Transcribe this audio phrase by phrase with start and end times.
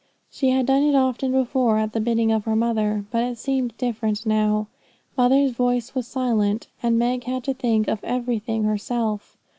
[0.31, 3.77] She had done it often before, at the bidding of her mother; but it seemed
[3.77, 4.65] different now.
[5.15, 9.37] Mother's voice was silent, and Meg had to think of everything herself.